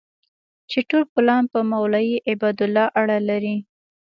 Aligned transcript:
چې 0.71 0.79
ټول 0.89 1.03
پلان 1.13 1.43
په 1.53 1.59
مولوي 1.71 2.15
عبیدالله 2.31 2.85
اړه 3.01 3.17
لري. 3.29 3.55